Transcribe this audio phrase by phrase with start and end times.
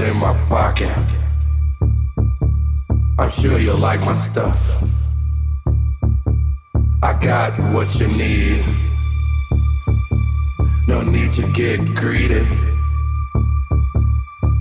[0.00, 0.96] in my pocket.
[3.18, 4.58] I'm sure you'll like my stuff.
[7.02, 8.64] I got what you need.
[10.86, 12.46] No need to get greedy.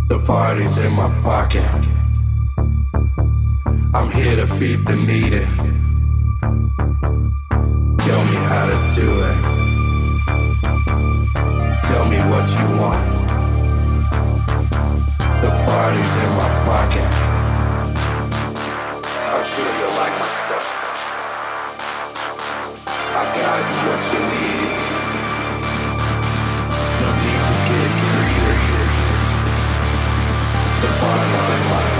[0.07, 1.69] The party's in my pocket.
[3.93, 5.45] I'm here to feed the needy.
[8.05, 9.37] Tell me how to do it.
[11.83, 13.06] Tell me what you want.
[16.69, 16.83] I'm
[19.45, 20.67] sure you'll like my stuff.
[22.87, 24.71] I got you what you need.
[27.01, 28.51] No need to get greedy.
[30.81, 31.96] The bottom line.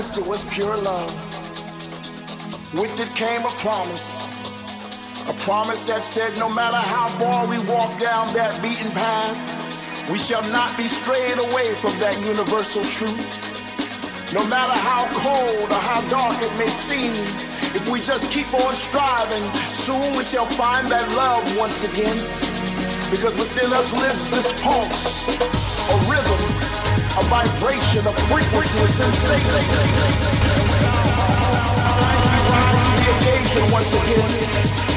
[0.00, 1.12] Existed was pure love.
[2.72, 4.24] With it came a promise.
[5.28, 9.36] A promise that said no matter how far we walk down that beaten path,
[10.08, 14.32] we shall not be strayed away from that universal truth.
[14.32, 17.12] No matter how cold or how dark it may seem,
[17.76, 22.16] if we just keep on striving, soon we shall find that love once again.
[23.12, 25.28] Because within us lives this pulse,
[25.92, 26.69] a rhythm
[27.18, 29.60] a vibration, a frequency, a sensation.
[33.30, 34.30] Rise to the once again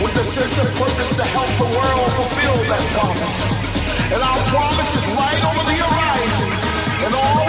[0.04, 3.38] with the sense of purpose to help the world fulfill that promise.
[4.14, 6.50] And our promise is right over the horizon.
[7.06, 7.43] And all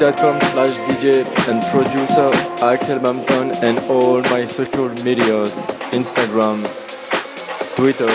[0.00, 5.52] facebook.com slash DJ and producer Axel Bampton and all my social medias,
[5.92, 6.58] Instagram,
[7.76, 8.06] Twitter,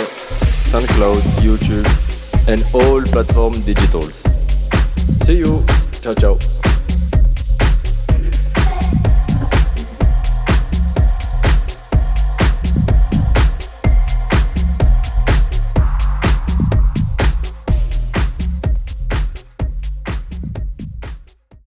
[0.71, 1.88] SoundCloud, YouTube,
[2.47, 4.15] and all platform digitals.
[5.25, 5.63] See you.
[6.01, 6.55] Ciao, ciao.